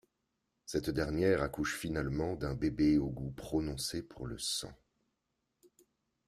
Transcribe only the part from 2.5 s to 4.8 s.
bébé au goût prononcé pour le sang.